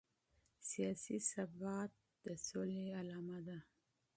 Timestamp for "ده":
3.47-3.57